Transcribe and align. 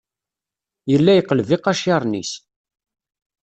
Yella 0.91 1.13
yeqleb 1.15 1.49
iqaciren-is. 1.55 2.31